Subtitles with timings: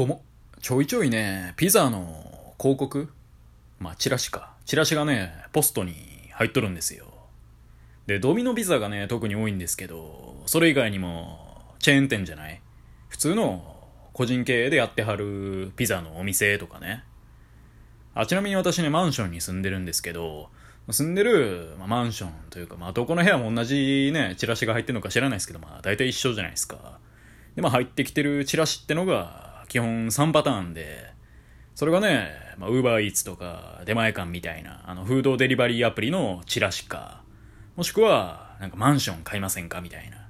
[0.00, 0.22] どうも。
[0.62, 3.12] ちょいちょいね、ピザの広告
[3.78, 4.54] まあ、チラシか。
[4.64, 5.92] チラシがね、ポストに
[6.32, 7.04] 入っとるんですよ。
[8.06, 12.62] で、ドミノピザがね、特に多いんですけど、それ以外にも、チェーン店じゃない？
[13.10, 13.76] 普通の
[14.14, 17.04] 個人経営でやってはるピザのお店とかね。
[18.14, 20.48] あ、ちなみに私ね、マンションに住んでるんですけど、
[20.88, 26.98] 住んでる、まあ、マンションというか、まあ、どこの部屋も同じね、チラシが入ってるのか知らないですけど、まあ、大体一緒じゃないですか。
[27.54, 31.12] で、まあ、入ってきてるチラシってのが、基本3パターンで、
[31.76, 37.22] それがね、まあ、ウーバーイーツとか、出前館みたいな、あの、フードデリバリーアプリのチラシか、
[37.76, 40.26] もしくは、なんかマンション買いませんかみたいな。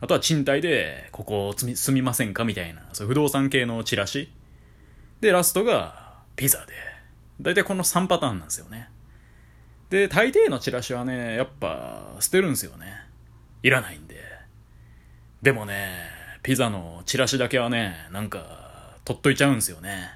[0.00, 4.32] あとは賃貸で、ここ住みませんかみたいな、そういう不動産系のチラシ。
[5.20, 6.72] で、ラストが、ピザで。
[7.42, 8.88] だいたいこの3パターンなんですよね。
[9.90, 12.86] で、大抵のチラシはね、やっぱ、捨てるんですよね。
[13.62, 14.16] いらないんで。
[15.42, 18.67] でもね、ピザのチラシだけはね、なんか、
[19.08, 20.10] 取っといちゃうんすよね。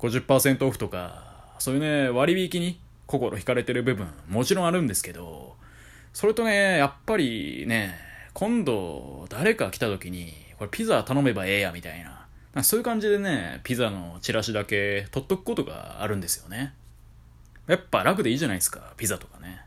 [0.00, 5.54] 50%オフとか、そういうね、割引に心惹かれてる部分、もちろんあるんですけど、
[6.12, 7.96] それとね、やっぱりね、
[8.32, 12.26] 今度誰か来た時に、これピザ頼めばええや、みたいな。
[12.54, 16.74] なそういう感じでね、ピザのチラシだけ取っとくことがあるんですよね。
[17.68, 19.60] やっぱ楽でいいじゃないですか、ピザとかね。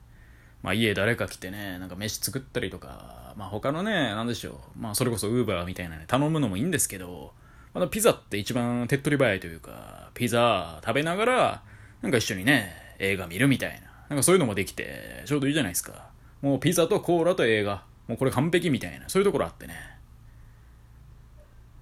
[0.61, 4.77] まあ家誰か来てね、なんか飯作ったりとか、まあ他のね、なんでしょう。
[4.77, 7.31] まあそれこそウーバーみたいなね、頼むのもいいんですけど、
[7.73, 11.63] あのピザって一番手っ取り早いというか、ピザ食べながら、
[12.01, 13.89] なんか一緒にね、映画見るみたいな。
[14.09, 16.09] なんかそういうのもできて、ちょうどいいじゃないですか。
[16.41, 17.83] もうピザとコーラと映画。
[18.07, 19.75] もうこれ完璧みたいな、そういうところあってね。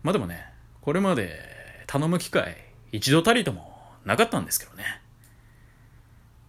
[0.04, 0.46] まあでもね、
[0.82, 1.40] これまで
[1.88, 2.58] 頼む機会、
[2.92, 4.84] 一度たりともなかったんですけどね。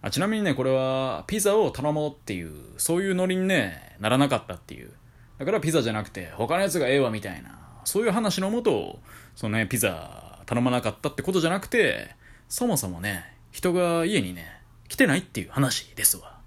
[0.01, 4.91] あちなみにね、これはピザを頼もうっていう、そういうノリにね、ならなかったっていう。
[5.37, 7.57] だからピザじゃなくて、他のやつがええわみたいな。
[7.89, 8.99] そういう話のもと、
[9.35, 12.15] そのね、ピザ頼まなかったってことじゃなくて、
[12.47, 14.45] そもそもね、人が家にね、
[14.87, 16.39] 来てないっていう話ですわ。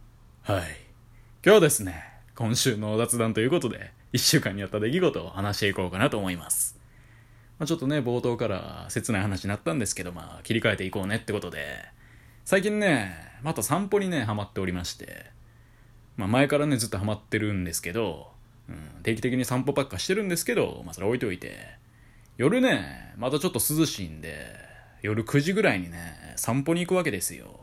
[0.42, 0.62] はい。
[1.44, 2.04] 今日ですね、
[2.36, 6.78] 今週の雑談ということで、一週間にあった出来事を話していこうかなと思います。
[7.58, 11.84] まあ、ちょっとね、冒頭から切ない話になったんですけど、まあ、切り替えていこうねってことで、
[12.44, 15.26] 最近ね、また散歩にね、ハマっておりまして、
[16.16, 18.30] まあ、前からね、ずっとハマってるんですけど、
[18.72, 21.56] うん、定期的に散歩ばっかしてるんですけど、まあそれ置いといて、
[22.36, 24.46] 夜ね、またちょっと涼しいんで、
[25.02, 27.62] 夜9時ぐらいにね、散歩に行くわけですよ。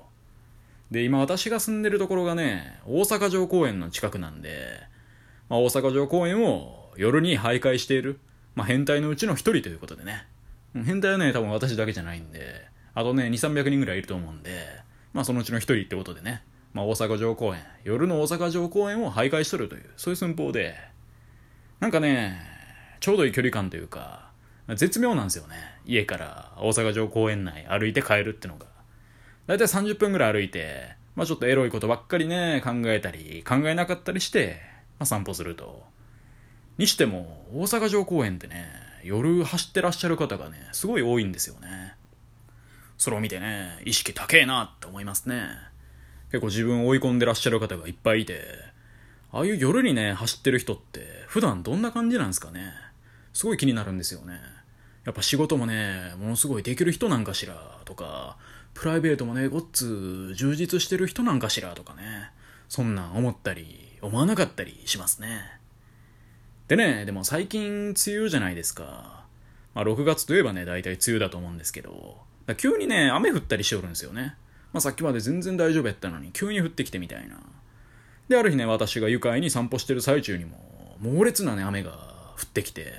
[0.92, 4.81] で、今私が住んでるところがね、大阪城公園の近くなんで、
[5.48, 8.19] まあ、大阪城公園を夜に徘徊している、
[8.56, 10.28] まあ、変態のうちの一人ということでね。
[10.74, 14.52] 変態はね、多分私だけじゃないんで、あとね、2、300人ぐらいいると思うんで、
[15.14, 16.44] まあそのうちの一人ってことでね、
[16.74, 20.75] まあ大阪城公園、夜の大阪城公園を徘徊しとるという、そういう寸法で、
[21.79, 22.41] なんかね、
[23.00, 24.31] ちょうどいい距離感というか、
[24.75, 25.56] 絶妙なんですよね。
[25.85, 28.66] 家から大阪城公園内歩いて帰るってのが。
[29.47, 34.62] だいたい30分ぐらい歩いて、まあちょっとエロいことばっかりね、考えたり、考えなかったりして、
[35.00, 35.84] まあ散歩すると。
[36.78, 38.69] にしても、大阪城公園ってね、
[39.03, 41.95] 夜走ってらっしゃる方がね、すごい多いんですよね。
[42.97, 45.44] それを見てね、意識高えなって思いますね。
[46.31, 48.44] 結構自分を追い込んでらっしゃる方がいっぱいいて、
[49.31, 52.73] ああいう夜にね、走ってる人って普段どんな感じなんですかね。
[53.34, 54.40] すごい気になるんですよね。
[55.06, 57.53] やっぱ仕事もね、ものすごいできる人なんかしら
[57.85, 58.35] とか、
[58.73, 62.31] プライベートもね、ごっつ充実してる人なんかしらとかね、
[62.68, 65.44] そんなん思ったり、思わなかったりしますね。
[66.68, 69.23] でね、でも最近梅雨じゃないですか。
[69.75, 72.18] まあ6月といえばね、大体梅雨だと思うんですけど、
[72.57, 74.35] 急にね、雨降ったりしておるんですよね。
[74.73, 77.39] まあさっきまで全然大丈夫やったのに、急に降ってきてみたいな。
[78.29, 82.94] で、ある日ね、私が愉快に散歩してる最中にも、猛烈なね、雨が降ってきて、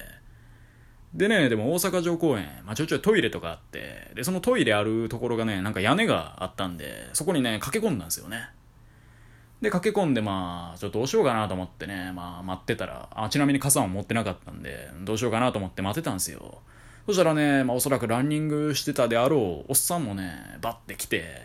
[1.14, 8.50] でね、でも大阪城公園、まあ、ちょいちょいトイレとかあって、で、そのトイレあるところがね、なんか屋根があったんで、そこにね、駆け込んだんですよね。
[9.60, 16.60] で、駆け込んで、まあ、ちょっとどうしようかなと思ってね、まあ、待ってたら、あ、ちなみに傘も持ってなかったんで、どうしようかなと思って待ってたんですよ。
[17.06, 21.42] そしたらね、まあ、おそらくランニングしてたであろう、おっさんもね、バッて来て、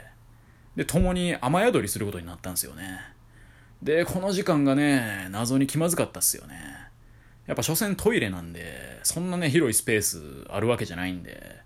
[0.76, 3.15] で、共に雨宿りすることになったんですよね。
[3.82, 6.56] で、この時間がね、謎に気まずかったっすよね。
[7.48, 11.58] やっぱ所詮トイレなんで、そんなね、広いスペースあるわけじゃないんで、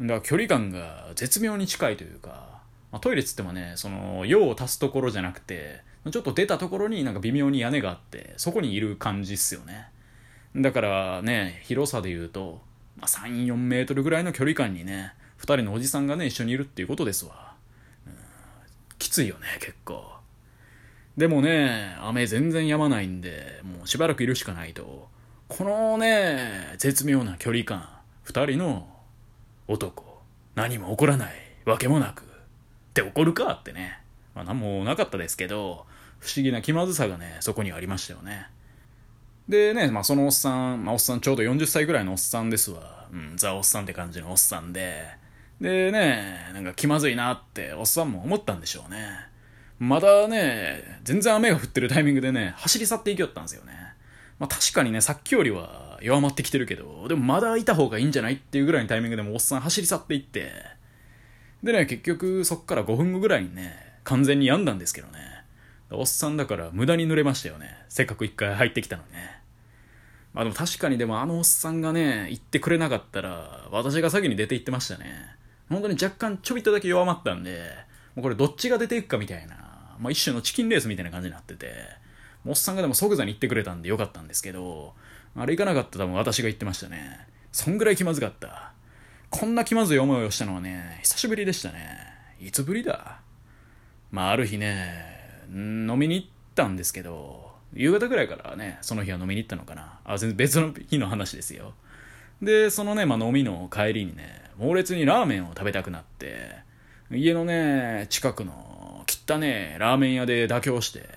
[0.00, 2.60] だから距離感が絶妙に近いというか、
[2.92, 5.80] まあ、トイレっつってもね、その、用を足すところじゃなくて、
[6.10, 9.88] ちょっと出たところになんか微妙に屋根があって、そこにいる感じっすよね。
[10.54, 12.62] だからね、広さで言うと、
[12.96, 17.54] まあ、3、4メートルぐらいの距離感にね、2人のおじさんがね、一緒にいるっていうことですわ。
[18.06, 18.12] うん、
[18.98, 20.15] きついよね、結構。
[21.16, 25.08] でもね、雨全然止まないんで、もうしばらくいるしかないと。
[25.48, 27.88] このね、絶妙な距離感、
[28.22, 28.86] 二人の
[29.66, 30.22] 男、
[30.54, 31.34] 何も起こらない、
[31.64, 32.22] わけもなく。
[32.22, 32.24] っ
[32.92, 34.00] て怒るかってね。
[34.34, 35.86] まあ何もなかったですけど、
[36.18, 38.48] 不思議な気まずさがね、そこにありましたよね。
[39.48, 43.06] でね、まあそのおっさん、まあおっさんちょうど40歳ぐらいのおっさんですわ。
[43.12, 45.04] うん、ザ・おっさんって感じのおっさんで。
[45.60, 49.35] でね、なんか気まずいなっておっさんも思ったんでしょうね。
[49.78, 53.72] まだね、全然雨が降ってるタイミングでね、走り去っていきよったんですよね。
[54.38, 60.50] まあ確かにね、さっきよりは弱まってきてるけど、でもまだいた方がいいんじゃないっていうぐらいのタイミングでもおっさん走り去っていって、
[61.62, 63.74] でね、結局そっから5分後ぐらいにね、
[64.04, 65.18] 完全に病んだんですけどね。
[65.90, 67.76] おっさんだから無駄に濡れましたよね。
[67.88, 69.40] せっかく一回入ってきたのにね。
[70.32, 75.36] まあでも確かにでもあのおっさんがね、言ってくれなかったら、私が先に出て行ってましたね。
[75.68, 77.62] 本当に若干ちょびっとだけ弱まったんで、
[78.14, 79.65] もうこれどっちが出ていくかみたいな、
[80.00, 81.72] まあ一種のチキンレースみたいな感じになってて、
[82.46, 84.94] おっさんがでも即座に言ってくれたんでよかったんですけど、
[85.34, 87.26] あれ行かなかったら多分私が言ってましたね。
[87.52, 88.72] そんぐらい気まずかった。
[89.30, 91.98] こんな気まずい思いをしたのはね、久しぶりでしたね。
[92.40, 93.20] いつぶりだ？
[94.10, 95.04] まあある日ね、
[95.50, 99.98] 飲みに行ったんですけど、夕方ぐらいからね、その日は飲みに行ったのかな。
[100.04, 101.74] あ、全然別の日の話ですよ。
[102.40, 106.50] で、そのね、まあ飲みの帰りにね、猛烈にラーメンを食べたくなって、
[107.10, 108.75] 家のね、近くの
[109.06, 111.08] 汚ねラーメン屋で妥協して、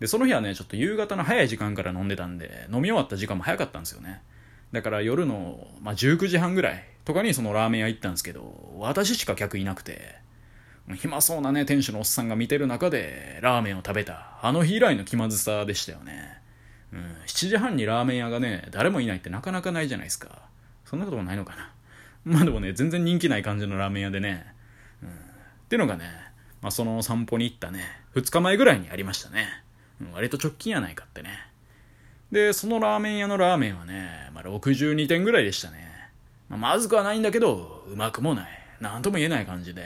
[0.00, 4.22] で、その日はね、ちょっと夕方の早い時間から飲んでたんで、飲み終わった時間も早かったんですよね。
[4.72, 10.16] だから夜の、まあ、19時半ぐらいとかにそのラーメン屋行ったんですけど、私しか客いなくて、
[10.94, 16.38] 暇そうなね、店主のおっさんが見てる中で、ラーメンを食べた、あの日以来の気まずさでしたよね。
[16.92, 20.42] うん、7時半にラーメン屋がね、誰もいないってなかなかないじゃないですか。
[20.84, 21.72] そんなこともないのかな。
[22.24, 24.46] まあでもね、全然人気ない感じのラーメン屋でね。
[25.02, 25.12] うん、っ
[25.68, 26.29] てのがね、
[26.62, 27.84] まあその散歩に行ったね、
[28.14, 29.48] 2日前ぐらいにありましたね。
[30.12, 31.50] 割と直近やないかってね。
[32.32, 35.90] で、そのラーメン屋のラーメンはね、まあ、62点ぐらいでしたね。
[36.48, 38.48] まあ、まずくはないんだけど、うまくもない。
[38.80, 39.84] なんとも言えない感じで。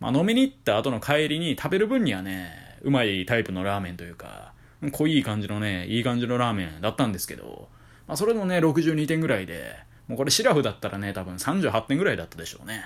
[0.00, 4.52] まあ、飲みに行った後の帰りに食べる分にはね、うまいタイプのラーメンというか、
[4.92, 7.68] 濃い感じのね、いい感じのラーメンだったんですけど、
[8.06, 12.84] まあ、それもね、62点ぐらいで、もうこれシラフだったらね、多分38点ぐらいだったでしょうね。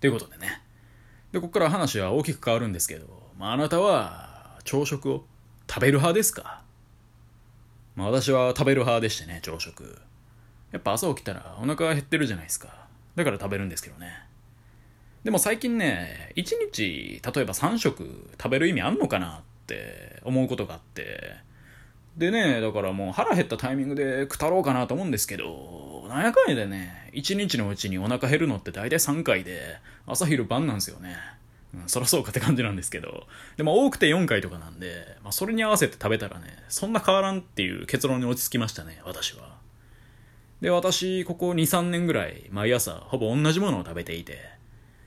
[0.00, 0.62] ということでね。
[1.32, 3.06] で、ここから話は大きく変わるんですけど、
[3.38, 5.24] まあ、あなたは朝食を
[5.68, 6.62] 食べる派ですか？
[7.96, 9.98] まあ私は食べる派でしてね、朝食。
[10.70, 12.86] やっぱ朝起きたらお腹が減ってるじゃないですか。
[13.16, 14.12] だから食べるんですけどね。
[15.24, 21.36] でも最近ね、1日、例えば3食食べる意味あんのかなって思うことがあって、
[22.16, 31.16] でね、だからもう腹減ったタイミングで食たろうかなと思うんですけど、なんやかんやでね、1日のうちにお腹減るのって大体3回で、朝昼晩なんですよね。
[31.74, 33.26] うん、そらそうかって感じなんですけど、
[33.56, 39.56] でも多くて4回とかなんで、まあ、それに合わせて食べたらね、そんな変わらんっていう結論に落ち着きましたね、私は。
[40.60, 44.38] で、私、ここ2、3年ぐらい、毎朝、ほぼ同じものを食べていて、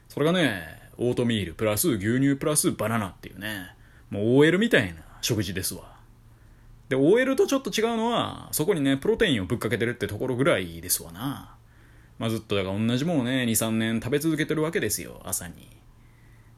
[0.09, 0.63] それがね、
[0.97, 3.75] オートミール、プラス牛乳、プラスバナナっていうね、
[4.09, 5.94] もう OL みたいな食事ですわ。
[6.89, 11.55] で、OL とちょっと違うのは、そこにね、プロテインをぶっかけてるってところぐらいですわな。
[12.19, 15.67] まあ、ずっとだから同じものをね、2、3年食べ続けてるわけですよ、朝に。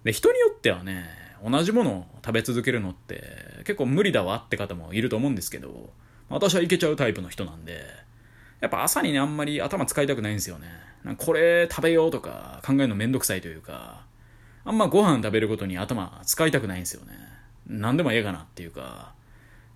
[0.04, 1.10] で、人によってはね、
[1.44, 3.24] 同じものを食べ続けるのって
[3.60, 5.92] 結構無理だわって方もいると思うんですけど、
[6.30, 7.84] 私はいけちゃうタイプの人なんで、
[8.60, 10.68] やっぱ朝にね、あんまり頭使いたくないんですよね。
[11.18, 14.06] これ食べようとか考えるのめんどくさいというか、
[14.66, 17.14] あんまご飯食べることに頭使いたくないんですよね。
[17.68, 19.14] 何でもええかなっていうか。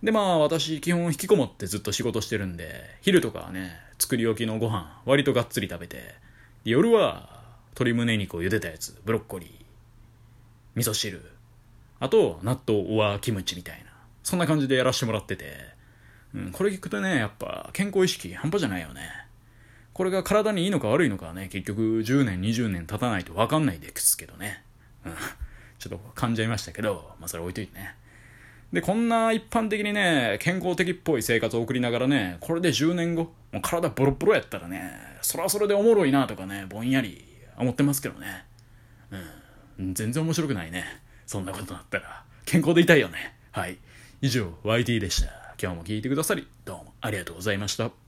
[0.04, 6.16] でまあ私基本引きこもってずっと仕事してるんで、昼とかはね、作り置きのご飯割とがっつり食べて、
[6.64, 7.42] 夜は
[7.72, 9.50] 鶏胸肉を茹でたやつ、ブロッコリー、
[10.76, 11.22] 味噌汁
[12.00, 13.92] あと納豆オアキムチみたいな
[14.24, 15.54] そんな感じでやらせてもらってて、
[16.34, 19.02] うん、これ聞くとねやっぱ健康意識半端じゃないよね。
[19.94, 24.64] これが体にいいのか悪いのかはね結局10年20年経たないと分かんないですけどね、
[25.06, 25.14] うん、
[25.80, 27.96] ちょっと噛んじゃいましたけどまあそれ置いといてね。
[28.74, 37.26] で、こんな一般的にね、健康的っぽい生活を送りながらね、これで10年後、もう体ボロボロやったらね、それはそれでおもろいなとかね、ぼんやり
[37.58, 38.46] 思ってますけどね。
[39.78, 39.94] うん。
[39.94, 40.86] 全然面白くないね。
[41.26, 42.24] そんなことなったら。
[42.46, 43.36] 健康でいたいよね。
[43.52, 43.78] はい。
[44.22, 45.56] 以上、YT でした。
[45.62, 48.01] 今日も聞いてくださり、どうもありがとうございました。